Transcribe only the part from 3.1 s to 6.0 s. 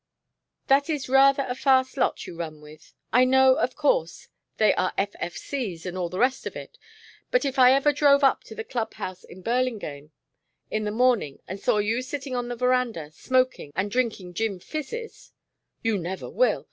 I know, of course, they are F.F.C.'s, and